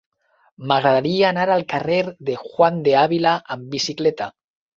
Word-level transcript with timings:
M'agradaria 0.69 1.27
anar 1.29 1.43
al 1.55 1.61
carrer 1.73 1.99
de 2.31 2.39
Juan 2.47 2.81
de 2.89 2.97
Ávila 3.03 3.35
amb 3.59 3.71
bicicleta. 3.77 4.31